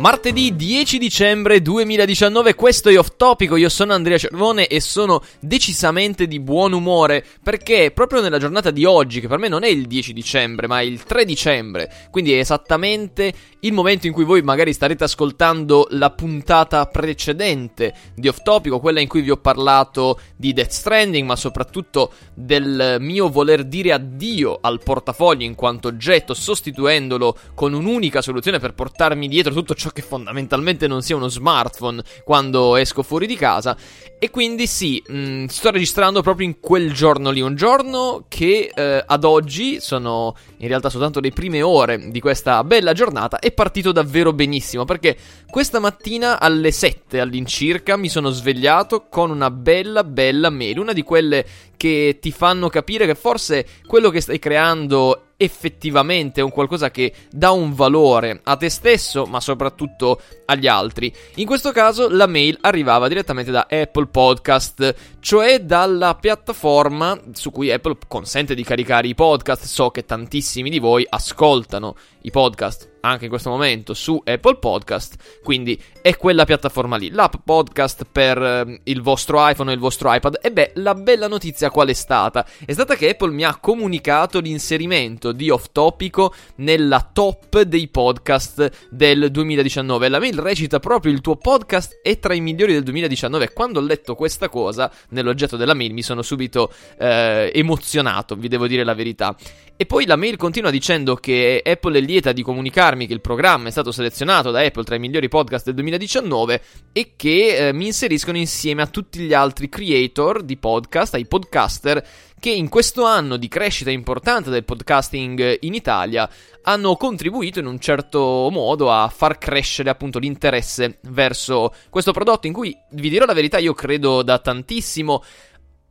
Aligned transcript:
Martedì 0.00 0.56
10 0.56 0.96
dicembre 0.96 1.60
2019, 1.60 2.54
questo 2.54 2.88
è 2.88 2.98
Off 2.98 3.16
Topico, 3.18 3.56
io 3.56 3.68
sono 3.68 3.92
Andrea 3.92 4.16
Cervone 4.16 4.66
e 4.66 4.80
sono 4.80 5.22
decisamente 5.40 6.26
di 6.26 6.40
buon 6.40 6.72
umore 6.72 7.22
perché 7.42 7.90
proprio 7.90 8.22
nella 8.22 8.38
giornata 8.38 8.70
di 8.70 8.86
oggi, 8.86 9.20
che 9.20 9.28
per 9.28 9.36
me 9.36 9.48
non 9.48 9.62
è 9.62 9.68
il 9.68 9.86
10 9.86 10.14
dicembre 10.14 10.66
ma 10.66 10.80
è 10.80 10.84
il 10.84 11.02
3 11.02 11.26
dicembre, 11.26 11.92
quindi 12.10 12.32
è 12.32 12.38
esattamente 12.38 13.30
il 13.60 13.74
momento 13.74 14.06
in 14.06 14.14
cui 14.14 14.24
voi 14.24 14.40
magari 14.40 14.72
starete 14.72 15.04
ascoltando 15.04 15.86
la 15.90 16.08
puntata 16.08 16.86
precedente 16.86 17.92
di 18.14 18.26
Off 18.26 18.40
Topico, 18.42 18.80
quella 18.80 19.00
in 19.00 19.08
cui 19.08 19.20
vi 19.20 19.30
ho 19.30 19.36
parlato 19.36 20.18
di 20.34 20.54
Death 20.54 20.70
Stranding 20.70 21.26
ma 21.26 21.36
soprattutto 21.36 22.12
del 22.32 22.96
mio 23.00 23.28
voler 23.28 23.64
dire 23.64 23.92
addio 23.92 24.60
al 24.62 24.80
portafoglio 24.82 25.44
in 25.44 25.54
quanto 25.54 25.88
oggetto 25.88 26.32
sostituendolo 26.32 27.36
con 27.54 27.74
un'unica 27.74 28.22
soluzione 28.22 28.58
per 28.58 28.72
portarmi 28.72 29.28
dietro 29.28 29.52
tutto 29.52 29.74
ciò 29.74 29.88
che 29.92 30.02
fondamentalmente 30.02 30.86
non 30.86 31.02
sia 31.02 31.16
uno 31.16 31.28
smartphone 31.28 32.02
quando 32.24 32.76
esco 32.76 33.02
fuori 33.02 33.26
di 33.26 33.36
casa. 33.36 33.76
E 34.18 34.30
quindi 34.30 34.66
sì, 34.66 35.02
mh, 35.06 35.18
mm, 35.18 35.44
sto 35.46 35.70
registrando 35.70 36.20
proprio 36.20 36.46
in 36.46 36.60
quel 36.60 36.92
giorno 36.92 37.30
lì, 37.30 37.40
un 37.40 37.54
giorno 37.54 38.26
che 38.28 38.70
eh, 38.74 39.02
ad 39.06 39.24
oggi 39.24 39.80
sono 39.80 40.36
in 40.58 40.68
realtà 40.68 40.90
soltanto 40.90 41.20
le 41.20 41.30
prime 41.30 41.62
ore 41.62 42.10
di 42.10 42.20
questa 42.20 42.62
bella 42.64 42.92
giornata, 42.92 43.38
è 43.38 43.50
partito 43.50 43.92
davvero 43.92 44.34
benissimo 44.34 44.84
perché 44.84 45.16
questa 45.48 45.78
mattina 45.78 46.38
alle 46.38 46.70
7 46.70 47.18
all'incirca 47.18 47.96
mi 47.96 48.10
sono 48.10 48.28
svegliato 48.28 49.06
con 49.08 49.30
una 49.30 49.50
bella 49.50 50.04
bella 50.04 50.50
mail, 50.50 50.78
una 50.78 50.92
di 50.92 51.02
quelle 51.02 51.46
che 51.78 52.18
ti 52.20 52.30
fanno 52.30 52.68
capire 52.68 53.06
che 53.06 53.14
forse 53.14 53.66
quello 53.86 54.10
che 54.10 54.20
stai 54.20 54.38
creando 54.38 55.29
effettivamente 55.42 56.42
un 56.42 56.50
qualcosa 56.50 56.90
che 56.90 57.14
dà 57.30 57.50
un 57.50 57.72
valore 57.72 58.40
a 58.44 58.56
te 58.56 58.68
stesso, 58.68 59.24
ma 59.24 59.40
soprattutto 59.40 60.20
agli 60.44 60.66
altri. 60.66 61.10
In 61.36 61.46
questo 61.46 61.72
caso 61.72 62.10
la 62.10 62.26
mail 62.26 62.58
arrivava 62.60 63.08
direttamente 63.08 63.50
da 63.50 63.66
Apple 63.70 64.08
Podcast, 64.08 64.94
cioè 65.20 65.62
dalla 65.62 66.14
piattaforma 66.14 67.18
su 67.32 67.50
cui 67.50 67.72
Apple 67.72 67.96
consente 68.06 68.54
di 68.54 68.62
caricare 68.62 69.08
i 69.08 69.14
podcast. 69.14 69.64
So 69.64 69.90
che 69.90 70.04
tantissimi 70.04 70.68
di 70.68 70.78
voi 70.78 71.06
ascoltano 71.08 71.96
i 72.22 72.30
podcast 72.30 72.89
anche 73.00 73.24
in 73.24 73.30
questo 73.30 73.50
momento 73.50 73.94
su 73.94 74.20
Apple 74.24 74.56
Podcast, 74.56 75.40
quindi 75.42 75.80
è 76.02 76.16
quella 76.16 76.44
piattaforma 76.44 76.96
lì, 76.96 77.10
l'app 77.10 77.34
podcast 77.44 78.06
per 78.10 78.40
eh, 78.40 78.80
il 78.84 79.02
vostro 79.02 79.46
iPhone 79.48 79.70
o 79.70 79.74
il 79.74 79.80
vostro 79.80 80.12
iPad. 80.12 80.38
E 80.42 80.50
beh, 80.50 80.72
la 80.76 80.94
bella 80.94 81.28
notizia 81.28 81.70
qual 81.70 81.88
è 81.88 81.92
stata? 81.92 82.46
È 82.64 82.72
stata 82.72 82.96
che 82.96 83.10
Apple 83.10 83.32
mi 83.32 83.44
ha 83.44 83.56
comunicato 83.56 84.40
l'inserimento 84.40 85.32
di 85.32 85.50
Off 85.50 85.66
Topico 85.72 86.34
nella 86.56 87.08
top 87.12 87.62
dei 87.62 87.88
podcast 87.88 88.88
del 88.90 89.30
2019. 89.30 90.08
La 90.08 90.18
mail 90.18 90.38
recita 90.38 90.78
proprio 90.78 91.12
il 91.12 91.20
tuo 91.20 91.36
podcast 91.36 92.00
è 92.02 92.18
tra 92.18 92.34
i 92.34 92.40
migliori 92.40 92.72
del 92.72 92.82
2019. 92.82 93.52
Quando 93.52 93.80
ho 93.80 93.82
letto 93.82 94.14
questa 94.14 94.48
cosa 94.48 94.90
nell'oggetto 95.10 95.56
della 95.56 95.74
mail 95.74 95.92
mi 95.92 96.02
sono 96.02 96.22
subito 96.22 96.72
eh, 96.98 97.50
emozionato, 97.54 98.36
vi 98.36 98.48
devo 98.48 98.66
dire 98.66 98.84
la 98.84 98.94
verità. 98.94 99.36
E 99.80 99.86
poi 99.86 100.04
la 100.04 100.16
mail 100.16 100.36
continua 100.36 100.70
dicendo 100.70 101.14
che 101.14 101.62
Apple 101.64 101.96
è 101.96 102.02
lieta 102.02 102.32
di 102.32 102.42
comunicarmi 102.42 103.06
che 103.06 103.14
il 103.14 103.22
programma 103.22 103.68
è 103.68 103.70
stato 103.70 103.92
selezionato 103.92 104.50
da 104.50 104.60
Apple 104.60 104.84
tra 104.84 104.94
i 104.94 104.98
migliori 104.98 105.28
podcast 105.28 105.64
del 105.64 105.72
2019 105.72 106.62
e 106.92 107.12
che 107.16 107.68
eh, 107.68 107.72
mi 107.72 107.86
inseriscono 107.86 108.36
insieme 108.36 108.82
a 108.82 108.86
tutti 108.88 109.20
gli 109.20 109.32
altri 109.32 109.70
creator 109.70 110.42
di 110.42 110.58
podcast, 110.58 111.14
ai 111.14 111.26
podcaster 111.26 112.06
che 112.38 112.50
in 112.50 112.68
questo 112.68 113.04
anno 113.04 113.36
di 113.36 113.48
crescita 113.48 113.90
importante 113.90 114.50
del 114.50 114.64
podcasting 114.64 115.58
in 115.60 115.74
Italia 115.74 116.28
hanno 116.62 116.96
contribuito 116.96 117.58
in 117.58 117.66
un 117.66 117.78
certo 117.78 118.48
modo 118.50 118.90
a 118.90 119.08
far 119.08 119.38
crescere 119.38 119.88
appunto 119.88 120.18
l'interesse 120.18 120.98
verso 121.08 121.72
questo 121.88 122.12
prodotto 122.12 122.46
in 122.46 122.52
cui 122.52 122.76
vi 122.92 123.08
dirò 123.08 123.24
la 123.24 123.34
verità 123.34 123.58
io 123.58 123.74
credo 123.74 124.22
da 124.22 124.38
tantissimo 124.38 125.22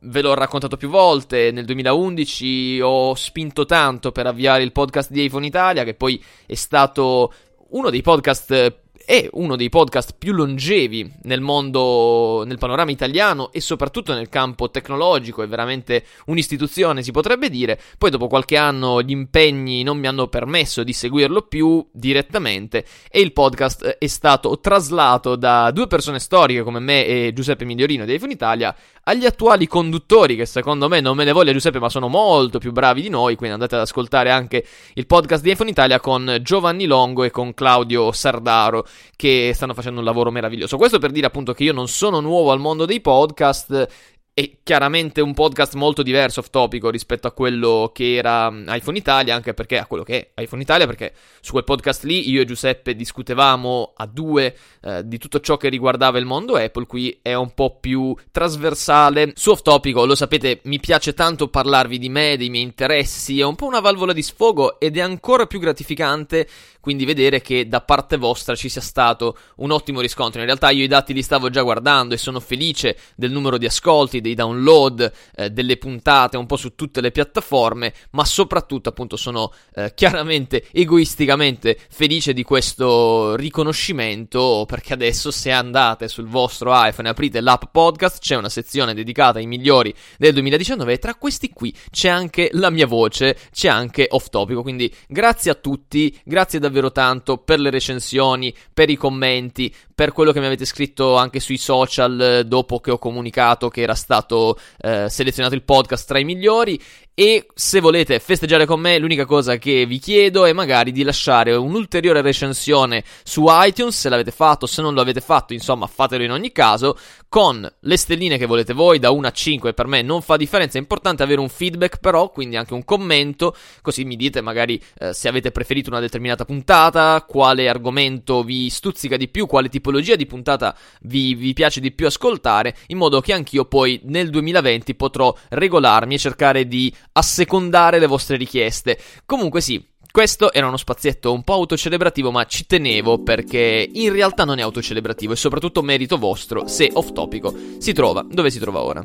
Ve 0.02 0.22
l'ho 0.22 0.32
raccontato 0.32 0.78
più 0.78 0.88
volte, 0.88 1.50
nel 1.50 1.66
2011 1.66 2.80
ho 2.80 3.14
spinto 3.14 3.66
tanto 3.66 4.12
per 4.12 4.26
avviare 4.26 4.62
il 4.62 4.72
podcast 4.72 5.10
di 5.10 5.24
iPhone 5.24 5.46
Italia, 5.46 5.84
che 5.84 5.94
poi 5.94 6.22
è 6.46 6.54
stato 6.54 7.32
uno 7.70 7.90
dei 7.90 8.00
podcast 8.00 8.78
è 9.04 9.28
uno 9.32 9.56
dei 9.56 9.68
podcast 9.68 10.14
più 10.18 10.32
longevi 10.32 11.14
nel 11.22 11.40
mondo, 11.40 12.44
nel 12.46 12.58
panorama 12.58 12.90
italiano 12.90 13.50
e 13.52 13.60
soprattutto 13.60 14.12
nel 14.12 14.28
campo 14.28 14.70
tecnologico, 14.70 15.42
è 15.42 15.48
veramente 15.48 16.04
un'istituzione, 16.26 17.02
si 17.02 17.10
potrebbe 17.10 17.48
dire. 17.50 17.80
Poi 17.98 18.10
dopo 18.10 18.28
qualche 18.28 18.56
anno 18.56 19.02
gli 19.02 19.10
impegni 19.10 19.82
non 19.82 19.98
mi 19.98 20.06
hanno 20.06 20.28
permesso 20.28 20.84
di 20.84 20.92
seguirlo 20.92 21.42
più 21.42 21.84
direttamente 21.92 22.84
e 23.10 23.20
il 23.20 23.32
podcast 23.32 23.84
è 23.98 24.06
stato 24.06 24.60
traslato 24.60 25.36
da 25.36 25.70
due 25.70 25.86
persone 25.86 26.18
storiche 26.18 26.62
come 26.62 26.78
me 26.78 27.06
e 27.06 27.32
Giuseppe 27.34 27.64
Migliorino 27.64 28.04
di 28.04 28.14
iPhone 28.14 28.32
Italia 28.32 28.74
agli 29.04 29.26
attuali 29.26 29.66
conduttori 29.66 30.36
che 30.36 30.46
secondo 30.46 30.88
me 30.88 31.00
non 31.00 31.16
me 31.16 31.24
ne 31.24 31.32
voglia 31.32 31.52
Giuseppe 31.52 31.78
ma 31.78 31.88
sono 31.88 32.08
molto 32.08 32.58
più 32.58 32.70
bravi 32.70 33.02
di 33.02 33.08
noi, 33.08 33.34
quindi 33.34 33.54
andate 33.54 33.74
ad 33.74 33.80
ascoltare 33.80 34.30
anche 34.30 34.64
il 34.94 35.06
podcast 35.06 35.42
di 35.42 35.50
iPhone 35.50 35.70
Italia 35.70 36.00
con 36.00 36.38
Giovanni 36.42 36.86
Longo 36.86 37.24
e 37.24 37.30
con 37.30 37.54
Claudio 37.54 38.12
Sardaro 38.12 38.86
che 39.16 39.52
stanno 39.54 39.74
facendo 39.74 40.00
un 40.00 40.04
lavoro 40.04 40.30
meraviglioso. 40.30 40.76
Questo 40.76 40.98
per 40.98 41.10
dire 41.10 41.26
appunto 41.26 41.52
che 41.52 41.64
io 41.64 41.72
non 41.72 41.88
sono 41.88 42.20
nuovo 42.20 42.52
al 42.52 42.60
mondo 42.60 42.84
dei 42.84 43.00
podcast 43.00 43.88
è 44.32 44.58
chiaramente 44.62 45.20
un 45.20 45.34
podcast 45.34 45.74
molto 45.74 46.02
diverso 46.02 46.40
off 46.40 46.50
topico 46.50 46.88
rispetto 46.88 47.26
a 47.26 47.32
quello 47.32 47.90
che 47.92 48.14
era 48.14 48.50
mm, 48.50 48.68
iPhone 48.68 48.96
Italia, 48.96 49.34
anche 49.34 49.54
perché 49.54 49.78
a 49.78 49.86
quello 49.86 50.02
che 50.02 50.30
è 50.32 50.42
iPhone 50.42 50.62
Italia, 50.62 50.86
perché 50.86 51.12
su 51.40 51.52
quel 51.52 51.64
podcast 51.64 52.04
lì 52.04 52.30
io 52.30 52.40
e 52.40 52.44
Giuseppe 52.44 52.94
discutevamo 52.94 53.92
a 53.96 54.06
due 54.06 54.56
eh, 54.82 55.06
di 55.06 55.18
tutto 55.18 55.40
ciò 55.40 55.56
che 55.56 55.68
riguardava 55.68 56.18
il 56.18 56.24
mondo 56.24 56.56
Apple, 56.56 56.86
qui 56.86 57.18
è 57.20 57.34
un 57.34 57.52
po' 57.52 57.78
più 57.80 58.14
trasversale. 58.30 59.32
Su 59.34 59.50
off 59.50 59.62
topico, 59.62 60.06
lo 60.06 60.14
sapete, 60.14 60.60
mi 60.64 60.78
piace 60.78 61.12
tanto 61.12 61.48
parlarvi 61.48 61.98
di 61.98 62.08
me, 62.08 62.36
dei 62.38 62.48
miei 62.50 62.64
interessi, 62.64 63.40
è 63.40 63.44
un 63.44 63.56
po' 63.56 63.66
una 63.66 63.80
valvola 63.80 64.12
di 64.12 64.22
sfogo 64.22 64.78
ed 64.80 64.96
è 64.96 65.00
ancora 65.00 65.46
più 65.46 65.58
gratificante 65.58 66.48
quindi 66.80 67.04
vedere 67.04 67.40
che 67.40 67.68
da 67.68 67.80
parte 67.80 68.16
vostra 68.16 68.54
ci 68.54 68.68
sia 68.68 68.80
stato 68.80 69.36
un 69.56 69.70
ottimo 69.70 70.00
riscontro. 70.00 70.40
In 70.40 70.46
realtà 70.46 70.70
io 70.70 70.82
i 70.82 70.88
dati 70.88 71.12
li 71.12 71.22
stavo 71.22 71.50
già 71.50 71.62
guardando 71.62 72.14
e 72.14 72.16
sono 72.16 72.40
felice 72.40 72.96
del 73.14 73.30
numero 73.30 73.58
di 73.58 73.66
ascolti, 73.66 74.20
dei 74.20 74.34
download, 74.34 75.12
eh, 75.36 75.50
delle 75.50 75.76
puntate 75.76 76.36
un 76.36 76.46
po' 76.46 76.56
su 76.56 76.74
tutte 76.74 77.00
le 77.00 77.10
piattaforme, 77.10 77.92
ma 78.12 78.24
soprattutto 78.24 78.88
appunto 78.88 79.16
sono 79.16 79.52
eh, 79.74 79.92
chiaramente 79.94 80.66
egoisticamente 80.72 81.78
felice 81.90 82.32
di 82.32 82.42
questo 82.42 83.36
riconoscimento 83.36 84.64
perché 84.66 84.94
adesso 84.94 85.30
se 85.30 85.50
andate 85.50 86.08
sul 86.08 86.26
vostro 86.26 86.72
iPhone 86.74 87.08
e 87.08 87.10
aprite 87.10 87.40
l'app 87.40 87.64
podcast 87.70 88.20
c'è 88.20 88.36
una 88.36 88.48
sezione 88.48 88.94
dedicata 88.94 89.38
ai 89.38 89.46
migliori 89.46 89.94
del 90.18 90.32
2019 90.32 90.94
e 90.94 90.98
tra 90.98 91.14
questi 91.14 91.50
qui 91.50 91.74
c'è 91.90 92.08
anche 92.08 92.48
la 92.52 92.70
mia 92.70 92.86
voce, 92.86 93.36
c'è 93.52 93.68
anche 93.68 94.06
off 94.10 94.28
topico, 94.28 94.62
quindi 94.62 94.92
grazie 95.06 95.50
a 95.50 95.54
tutti, 95.54 96.18
grazie 96.24 96.58
davvero 96.58 96.69
davvero 96.70 96.92
tanto 96.92 97.36
per 97.38 97.60
le 97.60 97.68
recensioni, 97.68 98.54
per 98.72 98.88
i 98.88 98.96
commenti, 98.96 99.74
per 99.94 100.12
quello 100.12 100.32
che 100.32 100.40
mi 100.40 100.46
avete 100.46 100.64
scritto 100.64 101.16
anche 101.16 101.40
sui 101.40 101.58
social 101.58 102.44
dopo 102.46 102.80
che 102.80 102.90
ho 102.90 102.98
comunicato 102.98 103.68
che 103.68 103.82
era 103.82 103.94
stato 103.94 104.58
eh, 104.78 105.10
selezionato 105.10 105.54
il 105.54 105.62
podcast 105.62 106.06
tra 106.06 106.18
i 106.18 106.24
migliori 106.24 106.80
E 107.20 107.48
se 107.52 107.80
volete 107.80 108.18
festeggiare 108.18 108.64
con 108.64 108.80
me, 108.80 108.96
l'unica 108.96 109.26
cosa 109.26 109.58
che 109.58 109.84
vi 109.84 109.98
chiedo 109.98 110.46
è 110.46 110.54
magari 110.54 110.90
di 110.90 111.02
lasciare 111.02 111.54
un'ulteriore 111.54 112.22
recensione 112.22 113.04
su 113.24 113.44
iTunes, 113.46 114.00
se 114.00 114.08
l'avete 114.08 114.30
fatto, 114.30 114.64
se 114.64 114.80
non 114.80 114.94
lo 114.94 115.02
avete 115.02 115.20
fatto, 115.20 115.52
insomma, 115.52 115.86
fatelo 115.86 116.24
in 116.24 116.30
ogni 116.30 116.50
caso, 116.50 116.96
con 117.28 117.70
le 117.78 117.96
stelline 117.98 118.38
che 118.38 118.46
volete 118.46 118.72
voi, 118.72 118.98
da 118.98 119.10
1 119.10 119.26
a 119.26 119.30
5 119.30 119.74
per 119.74 119.86
me 119.86 120.00
non 120.00 120.22
fa 120.22 120.38
differenza, 120.38 120.78
è 120.78 120.80
importante 120.80 121.22
avere 121.22 121.40
un 121.40 121.50
feedback 121.50 121.98
però, 122.00 122.30
quindi 122.30 122.56
anche 122.56 122.72
un 122.72 122.86
commento, 122.86 123.54
così 123.82 124.04
mi 124.04 124.16
dite 124.16 124.40
magari 124.40 124.82
eh, 124.98 125.12
se 125.12 125.28
avete 125.28 125.50
preferito 125.50 125.90
una 125.90 126.00
determinata 126.00 126.46
puntata, 126.46 127.22
quale 127.28 127.68
argomento 127.68 128.42
vi 128.42 128.70
stuzzica 128.70 129.18
di 129.18 129.28
più, 129.28 129.44
quale 129.46 129.68
tipologia 129.68 130.16
di 130.16 130.24
puntata 130.24 130.74
vi, 131.02 131.34
vi 131.34 131.52
piace 131.52 131.80
di 131.80 131.92
più 131.92 132.06
ascoltare, 132.06 132.74
in 132.86 132.96
modo 132.96 133.20
che 133.20 133.34
anch'io 133.34 133.66
poi 133.66 134.00
nel 134.04 134.30
2020 134.30 134.94
potrò 134.94 135.36
regolarmi 135.50 136.14
e 136.14 136.18
cercare 136.18 136.66
di 136.66 136.90
assecondare 137.12 137.98
le 137.98 138.06
vostre 138.06 138.36
richieste. 138.36 138.98
Comunque 139.26 139.60
sì, 139.60 139.84
questo 140.10 140.52
era 140.52 140.66
uno 140.66 140.76
spazietto 140.76 141.32
un 141.32 141.42
po' 141.42 141.54
autocelebrativo, 141.54 142.30
ma 142.30 142.44
ci 142.44 142.66
tenevo 142.66 143.22
perché 143.22 143.88
in 143.92 144.12
realtà 144.12 144.44
non 144.44 144.58
è 144.58 144.62
autocelebrativo 144.62 145.32
e 145.32 145.36
soprattutto 145.36 145.82
merito 145.82 146.18
vostro 146.18 146.66
se 146.66 146.90
off 146.92 147.12
topico 147.12 147.54
si 147.78 147.92
trova 147.92 148.26
dove 148.28 148.50
si 148.50 148.58
trova 148.58 148.82
ora. 148.82 149.04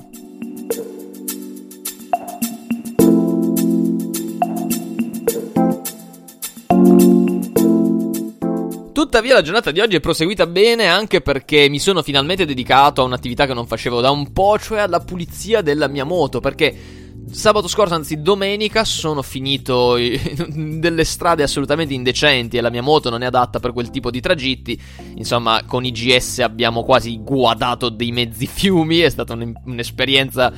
Tuttavia 8.91 9.35
la 9.35 9.41
giornata 9.43 9.71
di 9.71 9.79
oggi 9.79 9.97
è 9.97 9.99
proseguita 9.99 10.47
bene 10.47 10.87
anche 10.87 11.21
perché 11.21 11.69
mi 11.69 11.79
sono 11.79 12.01
finalmente 12.01 12.45
dedicato 12.45 13.01
a 13.01 13.05
un'attività 13.05 13.45
che 13.45 13.53
non 13.53 13.67
facevo 13.67 14.01
da 14.01 14.09
un 14.09 14.33
po', 14.33 14.57
cioè 14.57 14.79
alla 14.79 15.01
pulizia 15.01 15.61
della 15.61 15.87
mia 15.87 16.03
moto, 16.03 16.39
perché 16.39 17.04
Sabato 17.31 17.67
scorso, 17.67 17.95
anzi 17.95 18.21
domenica, 18.21 18.85
sono 18.85 19.21
finito 19.23 19.97
in 19.97 20.79
delle 20.79 21.03
strade 21.03 21.41
assolutamente 21.43 21.93
indecenti 21.93 22.55
e 22.55 22.61
la 22.61 22.69
mia 22.69 22.83
moto 22.83 23.09
non 23.09 23.23
è 23.23 23.25
adatta 23.25 23.59
per 23.59 23.73
quel 23.73 23.89
tipo 23.89 24.11
di 24.11 24.21
tragitti. 24.21 24.79
Insomma, 25.15 25.63
con 25.65 25.83
i 25.83 25.91
GS 25.91 26.39
abbiamo 26.39 26.83
quasi 26.83 27.19
guadato 27.21 27.89
dei 27.89 28.11
mezzi 28.11 28.45
fiumi, 28.45 28.99
è 28.99 29.09
stata 29.09 29.33
un'esperienza 29.33 30.53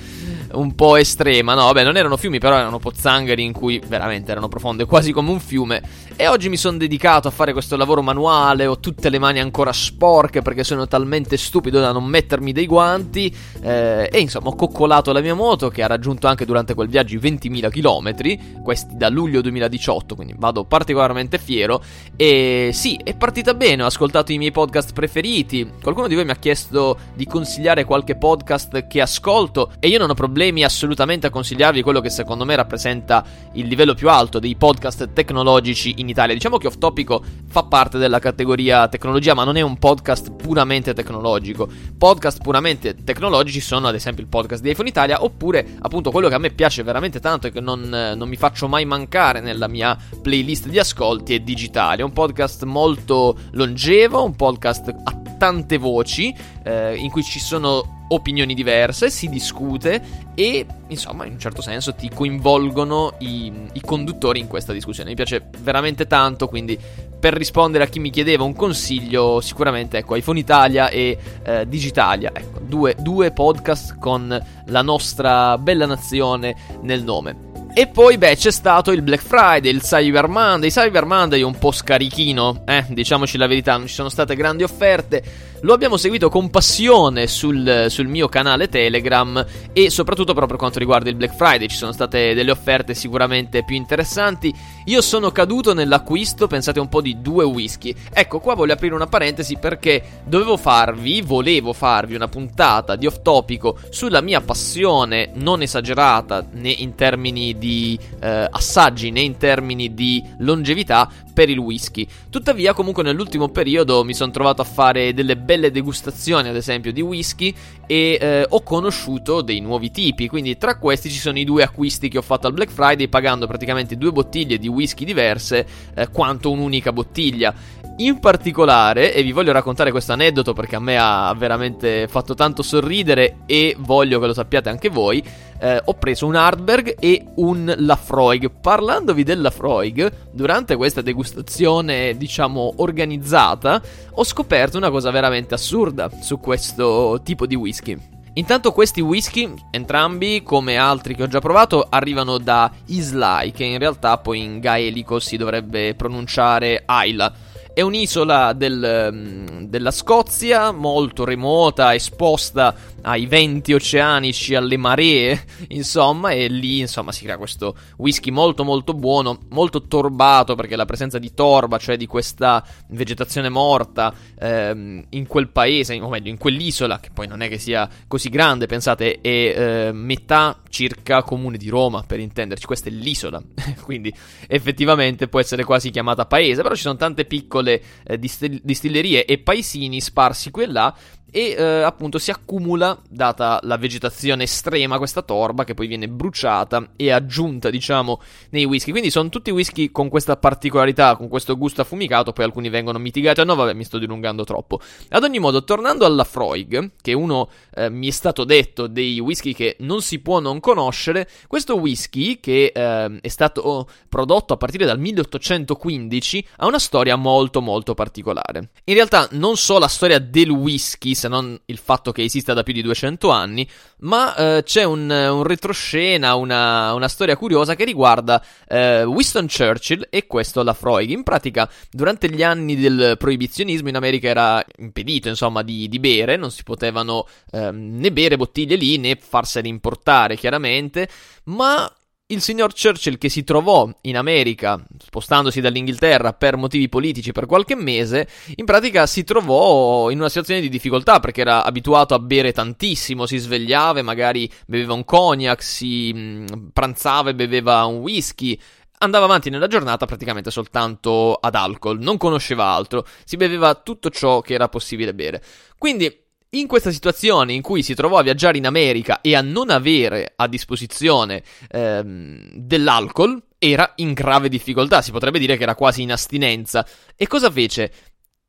un 0.54 0.75
po' 0.75 0.98
estrema. 0.98 1.54
No, 1.56 1.64
vabbè, 1.64 1.84
non 1.84 1.96
erano 1.96 2.18
fiumi, 2.18 2.38
però 2.38 2.58
erano 2.58 2.80
pozzanghere 2.80 3.42
in 3.42 3.54
cui 3.54 3.81
veramente 3.88 4.31
erano 4.31 4.50
profonde, 4.50 4.86
quasi 4.86 5.14
come 5.14 5.31
un 5.31 5.40
fiume. 5.40 5.81
E 6.16 6.28
oggi 6.28 6.50
mi 6.50 6.58
sono 6.58 6.78
dedicato 6.78 7.28
a 7.30 7.31
fare 7.31 7.54
questo 7.54 7.78
lavoro 7.78 8.02
manuale. 8.02 8.68
Ho 8.68 8.80
tutte 8.80 9.10
le 9.10 9.19
mani 9.19 9.40
ancora 9.40 9.72
sporche 9.72 10.42
perché 10.42 10.64
sono 10.64 10.86
talmente 10.86 11.38
stupido 11.38 11.80
da 11.80 11.92
non 11.92 12.04
mettermi 12.04 12.52
dei 12.52 12.66
guanti. 12.66 13.34
Eh, 13.62 14.10
e 14.12 14.19
insomma, 14.19 14.50
ho 14.50 14.56
coccolato 14.56 15.12
la 15.14 15.22
mia 15.22 15.34
moto 15.34 15.69
che 15.69 15.81
ha 15.81 15.88
raggiunto 15.88 16.28
anche 16.28 16.44
durante 16.46 16.56
quel 16.74 16.88
viaggio 16.88 17.15
i 17.15 17.19
20.000 17.19 17.69
km. 17.69 18.62
Questi 18.63 18.95
da 18.98 19.09
luglio 19.09 19.42
2018, 19.42 20.15
quindi 20.15 20.33
vado 20.38 20.63
particolarmente 20.63 21.38
fiero. 21.38 21.81
E 22.15 22.71
sì, 22.74 23.00
è 23.04 23.15
partita 23.15 23.54
bene. 23.54 23.83
Ho 23.83 23.88
ascoltato 23.88 24.31
i 24.31 24.38
miei 24.38 24.51
podcast 24.51 24.94
preferiti. 24.94 25.69
Qualcuno 25.81 26.07
di 26.07 26.15
voi 26.15 26.25
mi 26.25 26.31
ha 26.31 26.36
chiesto 26.36 26.98
di 27.13 27.25
consigliare 27.25 27.86
qualche 27.86 28.15
podcast 28.15 28.88
che 28.88 29.01
ascolto. 29.01 29.71
E 29.80 29.88
io 29.88 30.00
non 30.00 30.09
ho 30.09 30.13
problemi 30.13 30.63
assolutamente 30.63 31.27
a 31.27 31.30
consigliarvi 31.30 31.81
quello 31.81 32.01
che 32.01 32.09
secondo 32.09 32.45
me 32.45 32.56
rappresenta 32.56 33.24
il 33.54 33.68
livello 33.68 33.94
più 33.94 34.09
alto 34.09 34.39
dei 34.39 34.56
podcast 34.56 35.13
tecnologici 35.13 35.95
in 35.98 36.09
Italia. 36.09 36.33
Diciamo 36.33 36.57
che 36.57 36.68
Off 36.68 36.77
Topico 36.77 37.24
fa 37.48 37.63
parte 37.63 37.98
della 37.98 38.19
categoria 38.19 38.88
tecnologia, 38.88 39.33
ma 39.33 39.44
non 39.44 39.57
è 39.57 39.62
un 39.62 39.77
podcast 39.77 40.31
puramente 40.31 40.94
tecnologico. 40.94 41.68
Podcast 41.98 42.42
puramente 42.42 42.95
tecnologici 43.04 43.59
sono 43.59 43.88
ad 43.88 43.95
esempio 43.95 44.24
il 44.24 44.30
podcast 44.30 44.62
di 44.62 44.69
iPhone 44.69 44.89
Italia, 44.89 45.24
oppure 45.24 45.75
appunto 45.80 46.12
quello 46.12 46.27
che 46.27 46.36
a 46.36 46.39
me 46.39 46.46
piace 46.51 46.83
veramente 46.83 47.19
tanto 47.19 47.47
e 47.47 47.51
che 47.51 47.61
non, 47.61 47.81
non 47.81 48.27
mi 48.27 48.35
faccio 48.35 48.67
mai 48.67 48.85
mancare 48.85 49.39
nella 49.39 49.67
mia 49.67 49.97
playlist 50.21 50.67
di 50.67 50.79
ascolti 50.79 51.33
è 51.35 51.39
Digitale. 51.39 52.01
È 52.01 52.05
un 52.05 52.13
podcast 52.13 52.63
molto 52.63 53.38
longevo, 53.51 54.23
un 54.23 54.35
podcast 54.35 54.88
a 55.03 55.21
tante 55.38 55.77
voci 55.77 56.35
eh, 56.63 56.95
in 56.95 57.09
cui 57.09 57.23
ci 57.23 57.39
sono 57.39 57.96
opinioni 58.09 58.54
diverse, 58.54 59.09
si 59.09 59.27
discute 59.30 60.25
e 60.36 60.65
insomma 60.88 61.25
in 61.25 61.33
un 61.33 61.39
certo 61.39 61.62
senso 61.62 61.94
ti 61.94 62.09
coinvolgono 62.13 63.15
i, 63.19 63.51
i, 63.74 63.81
conduttori 63.81 64.39
in 64.39 64.48
questa 64.48 64.74
discussione. 64.74 65.09
Mi 65.09 65.15
piace 65.15 65.50
veramente 65.59 66.07
tanto, 66.07 66.48
quindi 66.48 66.77
per 67.19 67.33
rispondere 67.33 67.83
a 67.83 67.88
chi 67.88 68.00
mi 68.00 68.09
chiedeva 68.09 68.44
un 68.44 68.56
consiglio, 68.56 69.42
sicuramente 69.42 69.98
ecco 69.98 70.15
iPhone 70.15 70.39
Italia 70.39 70.89
e 70.89 71.18
eh, 71.44 71.68
Digitalia, 71.68 72.31
ecco, 72.33 72.59
due, 72.59 72.95
due 73.00 73.31
podcast 73.31 73.98
con 73.98 74.45
la 74.65 74.81
nostra 74.81 75.57
bella 75.57 75.86
nazione 75.86 76.56
nel 76.81 77.04
nome. 77.04 77.48
E 77.77 77.86
poi, 77.86 78.18
beh, 78.18 78.36
c'è 78.36 78.50
stato 78.50 78.92
il 78.92 79.04
Black 79.04 79.21
Friday, 79.21 79.69
il 79.69 79.81
Cyber 79.81 80.27
Monday. 80.27 80.71
Cyber 80.71 81.06
Monday 81.06 81.42
è 81.42 81.44
un 81.44 81.59
po' 81.59 81.71
scarichino, 81.71 82.63
eh, 82.65 82.83
diciamoci 82.89 83.38
la 83.38 83.45
verità, 83.45 83.77
non 83.77 83.86
ci 83.86 83.94
sono 83.94 84.09
state 84.09 84.36
grandi 84.36 84.63
offerte. 84.63 85.21
Lo 85.62 85.74
abbiamo 85.74 85.98
seguito 85.98 86.30
con 86.30 86.51
passione 86.51 87.25
sul, 87.25 87.88
sul, 87.89 88.06
mio 88.06 88.27
canale 88.30 88.69
Telegram 88.69 89.44
e 89.74 89.89
soprattutto 89.89 90.33
proprio 90.33 90.50
per 90.50 90.57
quanto 90.57 90.77
riguarda 90.77 91.09
il 91.09 91.15
Black 91.15 91.36
Friday 91.36 91.68
ci 91.68 91.75
sono 91.75 91.92
state 91.92 92.36
delle 92.36 92.51
offerte 92.51 92.94
sicuramente 92.94 93.63
più 93.63 93.75
interessanti. 93.75 94.54
Io 94.86 95.01
sono 95.01 95.31
caduto 95.31 95.74
nell'acquisto, 95.74 96.45
pensate 96.45 96.80
un 96.80 96.89
po' 96.89 97.01
di 97.01 97.21
due 97.21 97.44
whisky. 97.44 97.94
Ecco, 98.13 98.39
qua 98.39 98.54
voglio 98.54 98.74
aprire 98.74 98.94
una 98.94 99.07
parentesi 99.07 99.57
perché 99.57 100.21
dovevo 100.25 100.57
farvi, 100.57 101.21
volevo 101.21 101.74
farvi 101.74 102.13
una 102.13 102.27
puntata 102.27 102.95
di 102.95 103.07
off 103.07 103.21
topico 103.24 103.80
sulla 103.89 104.21
mia 104.21 104.42
passione 104.42 105.31
non 105.33 105.63
esagerata 105.63 106.45
né 106.51 106.69
in 106.69 106.94
termini 106.94 107.57
di 107.57 107.98
eh, 108.19 108.48
assaggi 108.48 109.09
né 109.09 109.21
in 109.21 109.38
termini 109.38 109.95
di 109.95 110.24
longevità 110.38 111.09
per 111.38 111.50
il 111.51 111.59
whisky. 111.59 112.07
Tuttavia, 112.31 112.74
comunque 112.74 113.04
nell'ultimo 113.04 113.50
periodo 113.50 114.04
mi 114.04 114.15
sono 114.15 114.31
trovato 114.31 114.63
a 114.63 114.65
fare 114.65 115.13
delle 115.13 115.36
belle 115.47 115.71
degustazioni, 115.71 116.49
ad 116.49 116.57
esempio, 116.57 116.91
di 116.91 116.99
whisky 116.99 117.55
e 117.88 118.17
eh, 118.19 118.45
ho 118.47 118.61
conosciuto 118.61 119.41
dei 119.41 119.61
nuovi 119.61 119.89
tipi. 119.91 120.27
Quindi, 120.27 120.57
tra 120.57 120.77
questi 120.77 121.09
ci 121.09 121.19
sono 121.19 121.39
i 121.39 121.45
due 121.45 121.63
acquisti 121.63 122.09
che 122.09 122.17
ho 122.17 122.21
fatto 122.21 122.47
al 122.47 122.53
Black 122.53 122.69
Friday, 122.69 123.07
pagando 123.07 123.47
praticamente 123.47 123.95
due 123.95 124.11
bottiglie 124.11 124.57
di 124.57 124.67
whisky 124.67 125.05
diverse 125.05 125.65
eh, 125.95 126.09
quanto 126.09 126.51
un'unica 126.51 126.91
bottiglia. 126.91 127.53
In 127.99 128.19
particolare, 128.19 129.11
e 129.11 129.23
vi 129.23 129.31
voglio 129.31 129.51
raccontare 129.51 129.89
questo 129.89 130.11
aneddoto 130.11 130.53
perché 130.53 130.75
a 130.75 130.79
me 130.79 130.97
ha 130.99 131.33
veramente 131.35 132.07
fatto 132.07 132.35
tanto 132.35 132.61
sorridere 132.61 133.38
e 133.47 133.75
voglio 133.79 134.19
che 134.19 134.27
lo 134.27 134.33
sappiate 134.33 134.69
anche 134.69 134.89
voi, 134.89 135.23
eh, 135.59 135.81
ho 135.83 135.94
preso 135.95 136.25
un 136.25 136.36
Hardberg 136.36 136.95
e 137.00 137.25
un 137.36 137.74
Lafroig. 137.77 138.51
Parlandovi 138.62 139.24
del 139.24 139.42
Lafroig, 139.42 140.12
durante 140.31 140.75
questa 140.75 141.01
degustazione, 141.01 142.15
diciamo, 142.18 142.75
organizzata, 142.77 143.81
ho 144.12 144.24
scoperto 144.24 144.77
una 144.77 144.89
cosa 144.89 145.12
veramente 145.12 145.54
assurda 145.54 146.09
su 146.21 146.39
questo 146.39 147.21
tipo 147.24 147.45
di 147.45 147.56
whisky. 147.56 148.15
Intanto 148.38 148.71
questi 148.71 149.01
whisky, 149.01 149.51
entrambi 149.71 150.44
come 150.44 150.77
altri 150.77 151.15
che 151.15 151.24
ho 151.24 151.27
già 151.27 151.39
provato, 151.39 151.88
arrivano 151.89 152.38
da 152.38 152.71
Islay, 152.86 153.51
che 153.51 153.63
in 153.63 153.80
realtà 153.80 154.19
poi 154.19 154.44
in 154.44 154.59
gaelico 154.59 155.19
si 155.19 155.38
dovrebbe 155.38 155.95
pronunciare 155.95 156.83
Ayla. 156.86 157.33
È 157.77 157.81
un'isola 157.81 158.53
del, 158.53 159.09
mm, 159.13 159.65
della 159.65 159.91
Scozia, 159.91 160.71
molto 160.71 161.24
remota, 161.24 161.94
esposta 161.94 162.74
ai 163.03 163.27
venti 163.27 163.71
oceanici, 163.71 164.56
alle 164.56 164.77
maree, 164.77 165.45
insomma, 165.69 166.31
e 166.31 166.47
lì, 166.47 166.80
insomma, 166.80 167.11
si 167.11 167.23
crea 167.23 167.37
questo 167.37 167.75
whisky 167.97 168.31
molto 168.31 168.63
molto 168.63 168.95
buono, 168.95 169.42
molto 169.49 169.83
torbato 169.83 170.56
perché 170.56 170.75
la 170.75 170.85
presenza 170.85 171.19
di 171.19 171.35
torba, 171.35 171.78
cioè 171.78 171.97
di 171.97 172.07
questa 172.07 172.66
vegetazione 172.87 173.49
morta 173.49 174.11
ehm, 174.40 175.06
in 175.09 175.28
quel 175.28 175.49
paese, 175.49 175.99
o 175.99 176.09
meglio, 176.09 176.31
in 176.31 176.40
quell'isola, 176.40 176.99
che 176.99 177.11
poi 177.13 177.28
non 177.28 177.42
è 177.42 177.47
che 177.47 177.59
sia 177.59 177.87
così 178.07 178.30
grande, 178.30 178.66
pensate, 178.66 179.19
è 179.21 179.28
eh, 179.28 179.92
metà 179.92 180.61
circa 180.68 181.21
comune 181.21 181.57
di 181.57 181.69
Roma, 181.69 182.04
per 182.07 182.19
intenderci, 182.19 182.66
questa 182.66 182.90
è 182.90 182.92
l'isola, 182.92 183.40
quindi 183.85 184.11
effettivamente 184.47 185.28
può 185.28 185.40
essere 185.40 185.63
quasi 185.63 185.92
chiamata 185.92 186.25
paese, 186.25 186.63
però 186.63 186.73
ci 186.73 186.81
sono 186.81 186.95
tante 186.95 187.25
piccole 187.25 187.67
eh, 187.68 188.19
distillerie 188.19 189.26
e 189.26 189.38
paesini 189.38 190.02
sparsi 190.02 190.52
qui 190.52 190.64
e 190.64 190.68
là 190.68 190.95
e 191.30 191.56
eh, 191.57 191.64
appunto 191.81 192.18
si 192.18 192.31
accumula, 192.31 193.00
data 193.10 193.60
la 193.64 193.78
vegetazione 193.78 194.44
estrema, 194.44 194.98
questa 194.98 195.22
torba 195.22 195.64
che 195.64 195.74
poi 195.74 195.88
viene 195.88 196.07
bruciata 196.07 196.92
e 196.96 197.12
aggiunta, 197.12 197.69
diciamo, 197.69 198.22
nei 198.52 198.66
whisky. 198.66 198.92
Quindi 198.92 199.10
sono 199.10 199.30
tutti 199.30 199.52
whisky 199.52 199.92
con 199.92 200.10
questa 200.10 200.38
particolarità, 200.38 201.16
con 201.16 201.28
questo 201.28 201.57
gusto 201.57 201.81
affumicato, 201.81 202.31
poi 202.31 202.46
alcuni 202.46 202.69
vengono 202.69 202.98
mitigati. 202.98 203.42
Ah 203.42 203.44
no, 203.44 203.56
vabbè, 203.56 203.74
mi 203.74 203.84
sto 203.84 203.98
dilungando 203.98 204.44
troppo. 204.44 204.80
Ad 205.10 205.24
ogni 205.24 205.40
modo, 205.40 205.64
tornando 205.64 206.06
alla 206.06 206.24
Freud, 206.24 206.92
che 207.02 207.14
uno 207.14 207.50
eh, 207.76 207.90
mi 207.90 208.07
è 208.07 208.12
stato 208.12 208.44
detto 208.44 208.88
dei 208.88 209.19
whisky 209.19 209.54
che 209.54 209.76
non 209.80 210.02
si 210.02 210.19
può 210.19 210.40
non 210.40 210.60
conoscere, 210.60 211.28
questo 211.48 211.78
whisky, 211.78 212.40
che 212.40 212.72
eh, 212.74 213.19
è 213.19 213.28
stato 213.28 213.88
prodotto 214.07 214.54
a 214.54 214.57
partire 214.57 214.86
dal 214.86 215.00
1815, 215.00 216.48
ha 216.57 216.68
una 216.68 216.80
storia 216.80 217.16
molto 217.16 217.62
molto 217.62 217.94
particolare. 217.94 218.69
In 218.86 218.94
realtà 218.94 219.28
non 219.31 219.57
so 219.57 219.78
la 219.78 219.88
storia 219.88 220.19
del 220.19 220.50
whisky 220.50 221.16
esista, 221.18 221.28
non 221.28 221.59
il 221.66 221.78
fatto 221.78 222.12
che 222.12 222.24
esista 222.24 222.54
da 222.54 222.64
più 222.64 222.74
di 222.74 222.81
200 222.83 223.30
anni, 223.30 223.68
ma 224.00 224.36
eh, 224.36 224.64
c'è 224.64 224.83
un, 224.83 225.09
un, 225.09 225.44
retroscena, 225.44 226.36
una, 226.36 226.94
una, 226.94 227.07
storia 227.07 227.36
curiosa 227.36 227.76
che 227.76 227.83
riguarda 227.83 228.44
eh, 228.68 229.04
Winston 229.04 229.47
Churchill 229.47 230.07
e 230.09 230.28
questo 230.28 230.62
Lafroig. 230.64 231.09
In 231.09 231.24
pratica, 231.24 231.69
durante 231.90 232.30
gli 232.30 232.44
anni 232.44 232.76
del 232.76 233.16
proibizionismo 233.18 233.90
in 233.90 233.95
America 233.95 234.28
era 234.28 234.64
impedito, 234.78 235.28
insomma, 235.28 235.64
di, 235.64 235.90
di 235.90 236.00
bere, 236.00 236.38
non 236.38 236.52
si 236.52 236.64
potevano 236.64 237.28
ehm, 237.52 237.97
né 238.00 238.12
bere 238.12 238.38
bottiglie 238.38 238.76
lì 238.76 238.97
né 238.97 239.18
farsene 239.19 239.68
importare, 239.68 240.36
chiaramente, 240.36 241.09
ma 241.45 241.92
il 242.30 242.42
signor 242.42 242.74
Churchill 242.74 243.18
che 243.18 243.30
si 243.30 243.46
trovò 243.46 243.90
in 244.02 244.18
America, 244.18 244.84
spostandosi 244.98 245.62
dall'Inghilterra 245.62 246.34
per 246.34 246.57
motivi 246.57 246.90
politici 246.90 247.31
per 247.31 247.46
qualche 247.46 247.76
mese, 247.76 248.28
in 248.56 248.66
pratica 248.66 249.06
si 249.06 249.24
trovò 249.24 250.10
in 250.10 250.19
una 250.19 250.28
situazione 250.28 250.60
di 250.60 250.68
difficoltà 250.68 251.22
perché 251.22 251.42
era 251.42 251.64
abituato 251.64 252.14
a 252.14 252.19
bere 252.19 252.52
tantissimo, 252.52 253.26
si 253.26 253.38
svegliava 253.38 254.00
e 254.00 254.02
magari 254.02 254.52
beveva 254.66 254.94
un 254.94 255.06
cognac, 255.06 255.64
si 255.64 256.12
mm, 256.14 256.46
pranzava 256.74 257.30
e 257.30 257.36
beveva 257.36 257.86
un 257.86 258.00
whisky, 258.00 258.60
andava 259.00 259.24
avanti 259.24 259.50
nella 259.50 259.68
giornata 259.68 260.06
praticamente 260.06 260.52
soltanto 260.52 261.34
ad 261.36 261.56
alcol, 261.56 262.00
non 262.00 262.18
conosceva 262.18 262.66
altro, 262.66 263.06
si 263.24 263.38
beveva 263.38 263.74
tutto 263.76 264.10
ciò 264.10 264.42
che 264.42 264.54
era 264.54 264.68
possibile 264.68 265.14
bere. 265.14 265.42
Quindi 265.78 266.26
in 266.51 266.68
questa 266.68 266.92
situazione 266.92 267.54
in 267.54 267.61
cui 267.61 267.83
si 267.83 267.94
trovò 267.94 268.18
a 268.18 268.23
viaggiare 268.23 268.57
in 268.57 268.66
America 268.66 269.21
e 269.21 269.35
a 269.35 269.42
non 269.42 269.69
avere 269.69 270.33
a 270.35 270.47
disposizione 270.47 271.44
ehm, 271.69 272.51
dell'alcol, 272.54 273.42
era 273.57 273.94
in 273.97 274.13
grave 274.13 274.49
difficoltà, 274.49 275.01
si 275.01 275.11
potrebbe 275.11 275.39
dire 275.39 275.57
che 275.57 275.63
era 275.63 275.75
quasi 275.75 276.04
in 276.04 276.11
astinenza. 276.11 276.87
E 277.16 277.27
cosa 277.27 277.51
fece? 277.51 277.92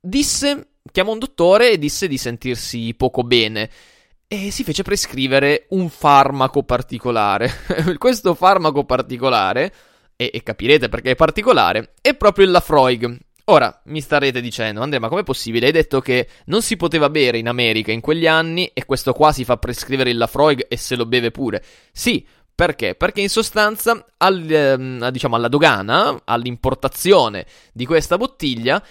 Disse, 0.01 0.75
chiamò 0.93 1.13
un 1.13 1.19
dottore 1.19 1.73
e 1.73 1.79
disse 1.79 2.07
di 2.07 2.19
sentirsi 2.19 2.95
poco 2.95 3.23
bene. 3.23 3.71
E 4.31 4.51
si 4.51 4.63
fece 4.63 4.83
prescrivere 4.83 5.67
un 5.71 5.89
farmaco 5.89 6.63
particolare. 6.63 7.51
Questo 7.97 8.35
farmaco 8.35 8.85
particolare, 8.85 9.73
e, 10.21 10.31
e 10.35 10.43
capirete 10.43 10.89
perché 10.89 11.13
è 11.13 11.15
particolare, 11.15 11.95
è 12.03 12.15
proprio 12.15 12.45
il 12.45 12.51
Lafroig, 12.51 13.19
Ora, 13.51 13.81
mi 13.85 14.03
starete 14.03 14.43
dicendo, 14.43 14.83
Andrea, 14.83 15.01
ma 15.01 15.09
com'è 15.09 15.23
possibile? 15.23 15.67
Hai 15.67 15.73
detto 15.73 16.03
che 16.03 16.29
non 16.47 16.61
si 16.61 16.77
poteva 16.77 17.09
bere 17.09 17.39
in 17.39 17.49
America 17.49 17.93
in 17.93 18.03
quegli 18.03 18.27
anni 18.27 18.67
e 18.75 18.85
questo 18.85 19.15
qua 19.15 19.33
si 19.33 19.43
fa 19.43 19.57
prescrivere 19.57 20.11
il 20.11 20.19
Lafroig 20.19 20.67
e 20.69 20.77
se 20.77 20.97
lo 20.97 21.07
beve 21.07 21.31
pure. 21.31 21.65
Sì, 21.91 22.27
perché? 22.55 22.95
Perché 22.95 23.23
in 23.23 23.31
sostanza, 23.31 24.05
al, 24.19 24.51
eh, 24.51 25.11
diciamo, 25.11 25.37
alla 25.37 25.49
dogana, 25.49 26.21
all'importazione 26.25 27.47
di 27.73 27.87
questa 27.87 28.19
bottiglia, 28.19 28.85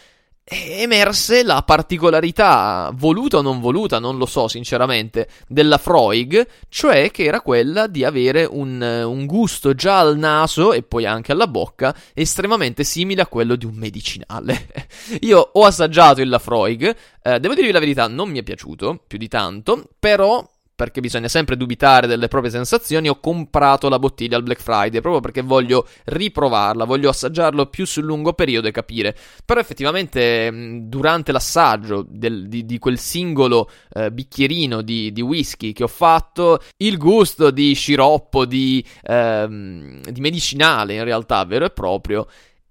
emerse 0.50 1.44
la 1.44 1.62
particolarità, 1.64 2.90
voluta 2.94 3.38
o 3.38 3.42
non 3.42 3.60
voluta, 3.60 4.00
non 4.00 4.18
lo 4.18 4.26
so 4.26 4.48
sinceramente, 4.48 5.28
della 5.48 5.78
Freud, 5.78 6.48
cioè 6.70 7.12
che 7.12 7.26
era 7.26 7.42
quella 7.42 7.88
di 7.88 8.06
avere 8.06 8.48
un, 8.50 8.82
un, 8.82 9.26
gusto 9.26 9.74
già 9.74 10.00
al 10.00 10.18
naso 10.18 10.72
e 10.72 10.84
poi 10.84 11.06
anche 11.06 11.34
alla 11.34 11.48
bocca 11.48 11.94
estremamente 12.14 12.86
simile 12.86 13.24
a 13.24 13.28
quello 13.28 13.56
di 13.56 13.66
un 13.66 13.76
medicinale. 13.76 14.68
Io 15.22 15.50
ho 15.52 15.66
assaggiato 15.66 16.22
il 16.22 16.30
Lafroig, 16.30 16.96
eh, 17.22 17.40
devo 17.40 17.54
dirvi 17.54 17.72
la 17.72 17.80
verità, 17.80 18.08
non 18.08 18.30
mi 18.30 18.40
è 18.40 18.44
piaciuto 18.44 19.04
più 19.06 19.18
di 19.18 19.28
tanto, 19.28 19.90
però 20.00 20.48
perché 20.78 21.02
bisogna 21.02 21.28
sempre 21.28 21.58
dubitare 21.58 22.06
delle 22.06 22.28
proprie 22.28 22.52
sensazioni, 22.52 23.10
ho 23.10 23.20
comprato 23.20 23.90
la 23.90 23.98
bottiglia 23.98 24.38
al 24.38 24.44
Black 24.44 24.62
Friday 24.62 25.02
proprio 25.02 25.22
perché 25.22 25.42
voglio 25.42 25.88
riprovarla, 26.06 26.86
voglio 26.86 27.10
assaggiarlo 27.10 27.66
più 27.66 27.84
sul 27.88 28.04
lungo 28.04 28.34
periodo 28.34 28.68
e 28.68 28.72
capire. 28.72 29.16
Però 29.44 29.60
effettivamente 29.60 30.84
durante 30.84 31.32
l'assaggio 31.32 32.06
del, 32.08 32.48
di, 32.48 32.64
di, 32.64 32.78
quel 32.78 33.00
singolo 33.00 33.72
eh, 33.92 34.12
bicchierino 34.12 34.84
di, 34.84 35.12
di, 35.12 35.22
whisky 35.22 35.74
che 35.74 35.82
ho 35.82 35.88
fatto, 35.88 36.62
il 36.78 37.00
gusto 37.00 37.50
di 37.50 37.74
sciroppo, 37.74 38.46
di, 38.46 38.86
ehm, 39.02 40.02
di 40.02 40.22
medicinale 40.22 40.94
in 40.94 41.04
realtà 41.04 41.44
vero 41.46 41.66
e 41.66 41.72
proprio, 41.72 42.28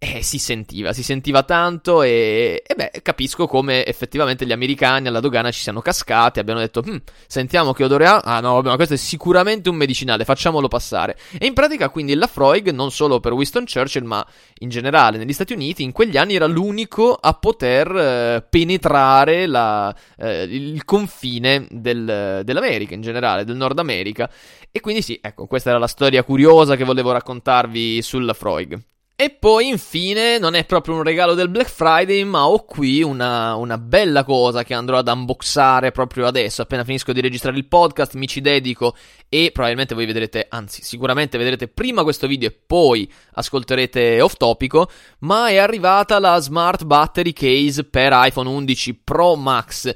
eh, 0.06 0.22
si 0.22 0.38
sentiva, 0.38 0.92
si 0.92 1.02
sentiva 1.02 1.42
tanto 1.42 2.02
e, 2.02 2.62
e, 2.64 2.74
beh, 2.74 3.00
capisco 3.02 3.46
come 3.46 3.84
effettivamente 3.84 4.46
gli 4.46 4.52
americani 4.52 5.08
alla 5.08 5.18
dogana 5.18 5.50
ci 5.50 5.60
siano 5.60 5.80
cascati, 5.80 6.38
abbiano 6.38 6.60
detto, 6.60 6.80
hm, 6.80 6.98
sentiamo 7.26 7.72
che 7.72 7.82
odore 7.82 8.06
ha, 8.06 8.20
ah 8.20 8.40
no, 8.40 8.60
ma 8.62 8.76
questo 8.76 8.94
è 8.94 8.96
sicuramente 8.96 9.68
un 9.68 9.74
medicinale, 9.74 10.24
facciamolo 10.24 10.68
passare. 10.68 11.16
E 11.36 11.46
in 11.46 11.54
pratica 11.54 11.88
quindi 11.88 12.14
la 12.14 12.28
Freud, 12.28 12.68
non 12.68 12.92
solo 12.92 13.18
per 13.18 13.32
Winston 13.32 13.64
Churchill, 13.64 14.04
ma 14.04 14.24
in 14.60 14.68
generale 14.68 15.18
negli 15.18 15.32
Stati 15.32 15.52
Uniti, 15.52 15.82
in 15.82 15.92
quegli 15.92 16.16
anni 16.16 16.36
era 16.36 16.46
l'unico 16.46 17.12
a 17.12 17.32
poter 17.34 17.96
eh, 17.96 18.46
penetrare 18.48 19.46
la, 19.46 19.94
eh, 20.18 20.44
il 20.44 20.84
confine 20.84 21.66
del, 21.70 22.42
dell'America, 22.44 22.94
in 22.94 23.02
generale, 23.02 23.44
del 23.44 23.56
Nord 23.56 23.78
America. 23.78 24.30
E 24.70 24.80
quindi 24.80 25.02
sì, 25.02 25.18
ecco, 25.20 25.46
questa 25.46 25.70
era 25.70 25.78
la 25.78 25.86
storia 25.88 26.22
curiosa 26.22 26.76
che 26.76 26.84
volevo 26.84 27.10
raccontarvi 27.10 28.00
sulla 28.02 28.34
Freud. 28.34 28.80
E 29.18 29.30
poi 29.30 29.68
infine 29.68 30.36
non 30.38 30.52
è 30.52 30.66
proprio 30.66 30.96
un 30.96 31.02
regalo 31.02 31.32
del 31.32 31.48
Black 31.48 31.70
Friday, 31.70 32.22
ma 32.24 32.46
ho 32.46 32.66
qui 32.66 33.02
una, 33.02 33.54
una, 33.54 33.78
bella 33.78 34.24
cosa 34.24 34.62
che 34.62 34.74
andrò 34.74 34.98
ad 34.98 35.08
unboxare 35.08 35.90
proprio 35.90 36.26
adesso. 36.26 36.60
Appena 36.60 36.84
finisco 36.84 37.14
di 37.14 37.22
registrare 37.22 37.56
il 37.56 37.64
podcast, 37.64 38.12
mi 38.16 38.28
ci 38.28 38.42
dedico 38.42 38.94
e 39.30 39.52
probabilmente 39.54 39.94
voi 39.94 40.04
vedrete, 40.04 40.44
anzi, 40.50 40.82
sicuramente 40.82 41.38
vedrete 41.38 41.66
prima 41.66 42.02
questo 42.02 42.26
video 42.26 42.48
e 42.48 42.60
poi 42.66 43.10
ascolterete 43.32 44.20
off 44.20 44.36
topico. 44.36 44.90
Ma 45.20 45.48
è 45.48 45.56
arrivata 45.56 46.18
la 46.18 46.38
Smart 46.38 46.84
Battery 46.84 47.32
Case 47.32 47.84
per 47.84 48.12
iPhone 48.12 48.50
11 48.50 48.96
Pro 48.96 49.34
Max 49.34 49.94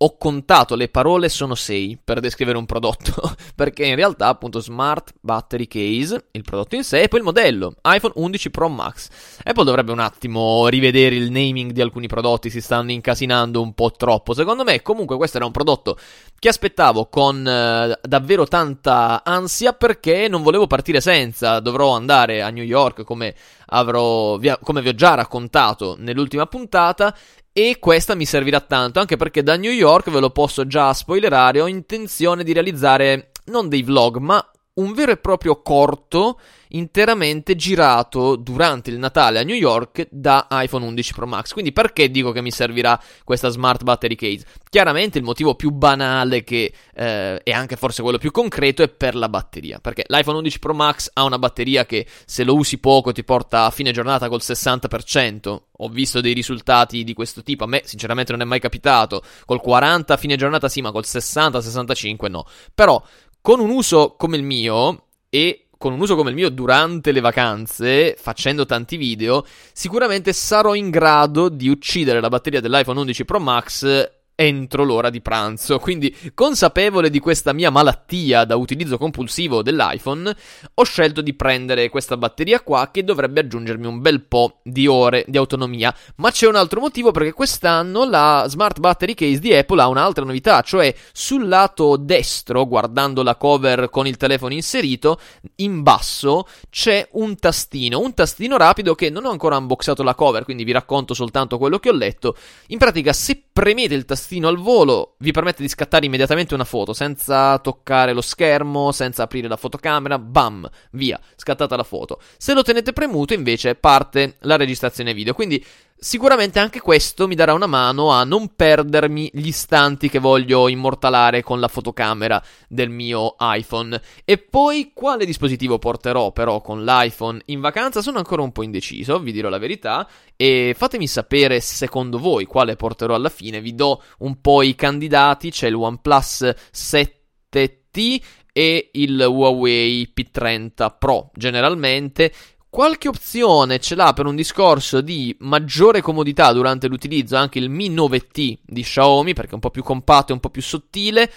ho 0.00 0.16
contato 0.16 0.76
le 0.76 0.88
parole 0.88 1.28
sono 1.28 1.56
6 1.56 1.98
per 2.04 2.20
descrivere 2.20 2.56
un 2.56 2.66
prodotto, 2.66 3.34
perché 3.56 3.84
in 3.84 3.96
realtà 3.96 4.28
appunto 4.28 4.60
Smart 4.60 5.14
Battery 5.20 5.66
Case, 5.66 6.26
il 6.30 6.42
prodotto 6.42 6.76
in 6.76 6.84
sé, 6.84 7.02
e 7.02 7.08
poi 7.08 7.18
il 7.18 7.24
modello, 7.24 7.74
iPhone 7.82 8.12
11 8.14 8.50
Pro 8.50 8.68
Max. 8.68 9.08
Apple 9.42 9.64
dovrebbe 9.64 9.90
un 9.90 9.98
attimo 9.98 10.68
rivedere 10.68 11.16
il 11.16 11.32
naming 11.32 11.72
di 11.72 11.80
alcuni 11.80 12.06
prodotti, 12.06 12.48
si 12.48 12.60
stanno 12.60 12.92
incasinando 12.92 13.60
un 13.60 13.74
po' 13.74 13.90
troppo. 13.90 14.34
Secondo 14.34 14.62
me 14.62 14.82
comunque 14.82 15.16
questo 15.16 15.38
era 15.38 15.46
un 15.46 15.52
prodotto 15.52 15.98
che 16.38 16.48
aspettavo 16.48 17.06
con 17.06 17.44
eh, 17.44 17.98
davvero 18.00 18.46
tanta 18.46 19.24
ansia 19.24 19.72
perché 19.72 20.28
non 20.28 20.42
volevo 20.42 20.68
partire 20.68 21.00
senza, 21.00 21.58
dovrò 21.58 21.96
andare 21.96 22.40
a 22.40 22.50
New 22.50 22.62
York 22.62 23.02
come 23.02 23.34
avrò, 23.66 24.38
come 24.62 24.80
vi 24.80 24.88
ho 24.88 24.94
già 24.94 25.14
raccontato 25.14 25.96
nell'ultima 25.98 26.46
puntata 26.46 27.12
e 27.60 27.80
questa 27.80 28.14
mi 28.14 28.24
servirà 28.24 28.60
tanto, 28.60 29.00
anche 29.00 29.16
perché 29.16 29.42
da 29.42 29.56
New 29.56 29.72
York, 29.72 30.10
ve 30.10 30.20
lo 30.20 30.30
posso 30.30 30.64
già 30.68 30.94
spoilerare, 30.94 31.60
ho 31.60 31.66
intenzione 31.66 32.44
di 32.44 32.52
realizzare 32.52 33.32
non 33.46 33.68
dei 33.68 33.82
vlog, 33.82 34.18
ma 34.18 34.48
un 34.78 34.92
vero 34.92 35.12
e 35.12 35.16
proprio 35.16 35.60
corto 35.62 36.38
interamente 36.68 37.56
girato 37.56 38.36
durante 38.36 38.90
il 38.90 38.98
Natale 38.98 39.38
a 39.38 39.42
New 39.42 39.56
York 39.56 40.06
da 40.10 40.46
iPhone 40.50 40.84
11 40.84 41.12
Pro 41.14 41.26
Max. 41.26 41.52
Quindi 41.52 41.72
perché 41.72 42.10
dico 42.10 42.32
che 42.32 42.42
mi 42.42 42.50
servirà 42.50 43.00
questa 43.24 43.48
smart 43.48 43.82
battery 43.82 44.14
case? 44.14 44.44
Chiaramente 44.68 45.18
il 45.18 45.24
motivo 45.24 45.54
più 45.54 45.70
banale 45.70 46.44
che 46.44 46.72
eh, 46.94 47.42
è 47.42 47.50
anche 47.52 47.76
forse 47.76 48.02
quello 48.02 48.18
più 48.18 48.30
concreto 48.30 48.82
è 48.82 48.88
per 48.88 49.14
la 49.14 49.28
batteria, 49.28 49.78
perché 49.78 50.04
l'iPhone 50.08 50.38
11 50.38 50.58
Pro 50.58 50.74
Max 50.74 51.10
ha 51.12 51.24
una 51.24 51.38
batteria 51.38 51.86
che 51.86 52.06
se 52.26 52.44
lo 52.44 52.54
usi 52.54 52.78
poco 52.78 53.12
ti 53.12 53.24
porta 53.24 53.64
a 53.64 53.70
fine 53.70 53.92
giornata 53.92 54.28
col 54.28 54.40
60%. 54.42 55.60
Ho 55.80 55.88
visto 55.88 56.20
dei 56.20 56.32
risultati 56.32 57.04
di 57.04 57.14
questo 57.14 57.42
tipo, 57.42 57.64
a 57.64 57.66
me 57.68 57.82
sinceramente 57.84 58.32
non 58.32 58.42
è 58.42 58.44
mai 58.44 58.60
capitato. 58.60 59.22
Col 59.46 59.60
40 59.60 60.12
a 60.12 60.16
fine 60.16 60.36
giornata 60.36 60.68
sì, 60.68 60.80
ma 60.80 60.90
col 60.90 61.04
60-65 61.06 62.28
no. 62.28 62.44
Però 62.74 63.02
con 63.40 63.60
un 63.60 63.70
uso 63.70 64.14
come 64.16 64.36
il 64.36 64.42
mio 64.42 65.06
e 65.28 65.68
con 65.78 65.92
un 65.92 66.00
uso 66.00 66.16
come 66.16 66.30
il 66.30 66.36
mio 66.36 66.48
durante 66.48 67.12
le 67.12 67.20
vacanze, 67.20 68.16
facendo 68.18 68.66
tanti 68.66 68.96
video, 68.96 69.44
sicuramente 69.72 70.32
sarò 70.32 70.74
in 70.74 70.90
grado 70.90 71.48
di 71.48 71.68
uccidere 71.68 72.20
la 72.20 72.28
batteria 72.28 72.60
dell'iPhone 72.60 72.98
11 72.98 73.24
Pro 73.24 73.38
Max 73.38 74.17
entro 74.40 74.84
l'ora 74.84 75.10
di 75.10 75.20
pranzo. 75.20 75.80
Quindi, 75.80 76.14
consapevole 76.32 77.10
di 77.10 77.18
questa 77.18 77.52
mia 77.52 77.70
malattia 77.70 78.44
da 78.44 78.54
utilizzo 78.54 78.96
compulsivo 78.96 79.62
dell'iPhone, 79.62 80.32
ho 80.74 80.84
scelto 80.84 81.20
di 81.22 81.34
prendere 81.34 81.88
questa 81.88 82.16
batteria 82.16 82.60
qua 82.60 82.90
che 82.92 83.02
dovrebbe 83.02 83.40
aggiungermi 83.40 83.86
un 83.86 84.00
bel 84.00 84.22
po' 84.22 84.60
di 84.62 84.86
ore 84.86 85.24
di 85.26 85.36
autonomia. 85.36 85.92
Ma 86.16 86.30
c'è 86.30 86.46
un 86.46 86.54
altro 86.54 86.78
motivo 86.78 87.10
perché 87.10 87.32
quest'anno 87.32 88.04
la 88.04 88.44
Smart 88.46 88.78
Battery 88.78 89.14
Case 89.14 89.40
di 89.40 89.52
Apple 89.52 89.82
ha 89.82 89.88
un'altra 89.88 90.24
novità, 90.24 90.60
cioè 90.60 90.94
sul 91.12 91.48
lato 91.48 91.96
destro, 91.96 92.64
guardando 92.64 93.24
la 93.24 93.34
cover 93.34 93.90
con 93.90 94.06
il 94.06 94.16
telefono 94.16 94.54
inserito, 94.54 95.18
in 95.56 95.82
basso 95.82 96.46
c'è 96.70 97.08
un 97.14 97.34
tastino, 97.34 97.98
un 97.98 98.14
tastino 98.14 98.56
rapido 98.56 98.94
che 98.94 99.10
non 99.10 99.24
ho 99.24 99.30
ancora 99.30 99.56
unboxato 99.56 100.04
la 100.04 100.14
cover, 100.14 100.44
quindi 100.44 100.62
vi 100.62 100.70
racconto 100.70 101.12
soltanto 101.12 101.58
quello 101.58 101.80
che 101.80 101.88
ho 101.88 101.94
letto. 101.94 102.36
In 102.68 102.78
pratica, 102.78 103.12
se 103.12 103.42
premete 103.52 103.94
il 103.94 104.04
tastino 104.04 104.26
al 104.46 104.58
volo, 104.58 105.14
vi 105.18 105.32
permette 105.32 105.62
di 105.62 105.68
scattare 105.68 106.06
immediatamente 106.06 106.54
una 106.54 106.64
foto 106.64 106.92
senza 106.92 107.58
toccare 107.58 108.12
lo 108.12 108.20
schermo, 108.20 108.92
senza 108.92 109.22
aprire 109.22 109.48
la 109.48 109.56
fotocamera, 109.56 110.18
bam, 110.18 110.68
via, 110.92 111.18
scattata 111.36 111.76
la 111.76 111.82
foto. 111.82 112.20
Se 112.36 112.52
lo 112.52 112.62
tenete 112.62 112.92
premuto 112.92 113.32
invece 113.32 113.74
parte 113.74 114.36
la 114.40 114.56
registrazione 114.56 115.14
video, 115.14 115.32
quindi 115.32 115.64
Sicuramente 116.00 116.60
anche 116.60 116.80
questo 116.80 117.26
mi 117.26 117.34
darà 117.34 117.54
una 117.54 117.66
mano 117.66 118.12
a 118.12 118.22
non 118.22 118.54
perdermi 118.54 119.30
gli 119.32 119.48
istanti 119.48 120.08
che 120.08 120.20
voglio 120.20 120.68
immortalare 120.68 121.42
con 121.42 121.58
la 121.58 121.66
fotocamera 121.66 122.40
del 122.68 122.88
mio 122.88 123.34
iPhone. 123.40 124.00
E 124.24 124.38
poi 124.38 124.92
quale 124.94 125.26
dispositivo 125.26 125.80
porterò 125.80 126.30
però 126.30 126.60
con 126.60 126.84
l'iPhone 126.84 127.40
in 127.46 127.58
vacanza? 127.58 128.00
Sono 128.00 128.18
ancora 128.18 128.42
un 128.42 128.52
po' 128.52 128.62
indeciso, 128.62 129.18
vi 129.18 129.32
dirò 129.32 129.48
la 129.48 129.58
verità. 129.58 130.08
E 130.36 130.72
fatemi 130.78 131.08
sapere 131.08 131.58
secondo 131.58 132.20
voi 132.20 132.44
quale 132.44 132.76
porterò 132.76 133.16
alla 133.16 133.28
fine. 133.28 133.60
Vi 133.60 133.74
do 133.74 134.00
un 134.18 134.40
po' 134.40 134.62
i 134.62 134.76
candidati. 134.76 135.50
C'è 135.50 135.66
il 135.66 135.74
OnePlus 135.74 136.54
7T 136.72 138.22
e 138.52 138.90
il 138.92 139.20
Huawei 139.20 140.12
P30 140.14 140.94
Pro 140.96 141.30
generalmente 141.34 142.32
Qualche 142.70 143.08
opzione 143.08 143.78
ce 143.78 143.94
l'ha 143.94 144.12
per 144.12 144.26
un 144.26 144.36
discorso 144.36 145.00
di 145.00 145.34
maggiore 145.40 146.02
comodità 146.02 146.52
durante 146.52 146.86
l'utilizzo 146.86 147.34
anche 147.34 147.58
il 147.58 147.70
Mi 147.70 147.90
9T 147.90 148.58
di 148.62 148.82
Xiaomi 148.82 149.32
perché 149.32 149.52
è 149.52 149.54
un 149.54 149.60
po' 149.60 149.70
più 149.70 149.82
compatto 149.82 150.32
e 150.32 150.34
un 150.34 150.40
po' 150.40 150.50
più 150.50 150.60
sottile. 150.60 151.32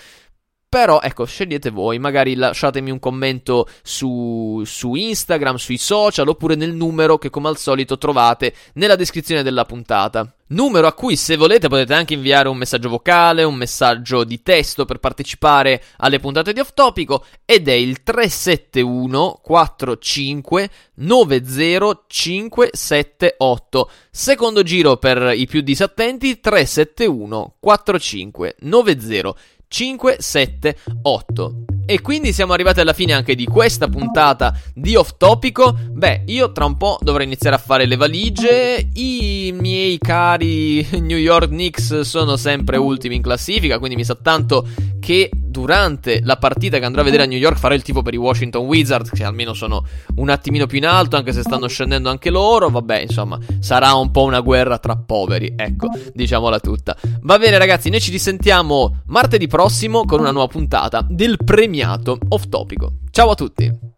Però 0.71 1.01
ecco, 1.01 1.25
scegliete 1.25 1.69
voi, 1.69 1.99
magari 1.99 2.33
lasciatemi 2.33 2.91
un 2.91 2.99
commento 2.99 3.67
su, 3.83 4.63
su, 4.65 4.95
Instagram, 4.95 5.57
sui 5.57 5.77
social 5.77 6.29
oppure 6.29 6.55
nel 6.55 6.73
numero 6.73 7.17
che 7.17 7.29
come 7.29 7.49
al 7.49 7.57
solito 7.57 7.97
trovate 7.97 8.55
nella 8.75 8.95
descrizione 8.95 9.43
della 9.43 9.65
puntata. 9.65 10.33
Numero 10.47 10.87
a 10.87 10.93
cui 10.93 11.17
se 11.17 11.35
volete 11.35 11.67
potete 11.67 11.93
anche 11.93 12.13
inviare 12.13 12.47
un 12.47 12.55
messaggio 12.55 12.87
vocale, 12.87 13.43
un 13.43 13.55
messaggio 13.55 14.23
di 14.23 14.41
testo 14.41 14.85
per 14.85 14.99
partecipare 14.99 15.83
alle 15.97 16.19
puntate 16.19 16.53
di 16.53 16.61
Off 16.61 16.71
Topico 16.73 17.25
ed 17.43 17.67
è 17.67 17.73
il 17.73 18.01
371 18.01 19.41
45 19.43 20.69
90578. 20.93 23.89
Secondo 24.09 24.63
giro 24.63 24.95
per 24.95 25.33
i 25.35 25.45
più 25.47 25.59
disattenti 25.59 26.39
371 26.39 27.55
45 27.59 28.55
90 28.59 29.35
5, 29.71 30.17
7, 30.19 30.75
8. 31.03 31.70
E 31.85 32.01
quindi 32.01 32.31
siamo 32.31 32.53
arrivati 32.53 32.79
alla 32.79 32.93
fine 32.93 33.13
anche 33.13 33.35
di 33.35 33.45
questa 33.45 33.87
puntata 33.87 34.57
di 34.73 34.95
Off 34.95 35.13
Topico. 35.17 35.77
Beh, 35.91 36.23
io 36.27 36.51
tra 36.51 36.65
un 36.65 36.77
po' 36.77 36.97
dovrei 37.01 37.25
iniziare 37.25 37.55
a 37.55 37.59
fare 37.59 37.85
le 37.85 37.95
valigie. 37.95 38.89
I 38.93 39.53
miei 39.57 39.97
cari 39.97 40.87
New 41.01 41.17
York 41.17 41.49
Knicks 41.49 42.01
sono 42.01 42.37
sempre 42.37 42.77
ultimi 42.77 43.15
in 43.15 43.21
classifica, 43.21 43.77
quindi 43.77 43.95
mi 43.97 44.03
sa 44.03 44.15
tanto 44.15 44.65
che 44.99 45.29
durante 45.33 46.21
la 46.23 46.37
partita 46.37 46.79
che 46.79 46.85
andrò 46.85 47.01
a 47.01 47.03
vedere 47.03 47.23
a 47.23 47.25
New 47.25 47.37
York 47.37 47.57
farò 47.57 47.73
il 47.73 47.81
tipo 47.81 48.01
per 48.01 48.13
i 48.13 48.17
Washington 48.17 48.65
Wizards, 48.65 49.09
che 49.09 49.23
almeno 49.25 49.53
sono 49.53 49.85
un 50.15 50.29
attimino 50.29 50.65
più 50.65 50.77
in 50.77 50.85
alto, 50.85 51.17
anche 51.17 51.33
se 51.33 51.41
stanno 51.41 51.67
scendendo 51.67 52.09
anche 52.09 52.29
loro. 52.29 52.69
Vabbè, 52.69 53.01
insomma, 53.01 53.37
sarà 53.59 53.93
un 53.93 54.11
po' 54.11 54.23
una 54.23 54.39
guerra 54.39 54.77
tra 54.77 54.95
poveri, 54.95 55.53
ecco, 55.57 55.89
diciamola 56.13 56.59
tutta. 56.59 56.95
Va 57.21 57.37
bene 57.37 57.57
ragazzi, 57.57 57.89
noi 57.89 57.99
ci 57.99 58.11
risentiamo 58.11 59.01
martedì 59.07 59.47
prossimo 59.47 60.05
con 60.05 60.19
una 60.19 60.31
nuova 60.31 60.47
puntata 60.47 61.05
del 61.07 61.37
premiato 61.81 62.17
off 62.29 62.47
topico. 62.47 62.93
Ciao 63.11 63.31
a 63.31 63.35
tutti! 63.35 63.89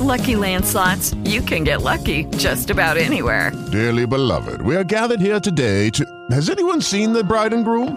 Lucky 0.00 0.34
Land 0.34 0.64
slots, 0.64 1.14
you 1.22 1.40
can 1.40 1.62
get 1.62 1.82
lucky 1.82 2.24
just 2.36 2.70
about 2.70 2.96
anywhere. 2.96 3.52
Dearly 3.70 4.06
beloved, 4.06 4.60
we 4.62 4.74
are 4.74 4.82
gathered 4.82 5.20
here 5.20 5.38
today 5.38 5.88
to. 5.90 6.04
Has 6.32 6.50
anyone 6.50 6.80
seen 6.80 7.12
the 7.12 7.22
bride 7.22 7.52
and 7.52 7.64
groom? 7.64 7.96